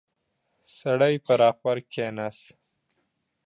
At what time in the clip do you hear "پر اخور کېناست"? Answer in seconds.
1.25-2.45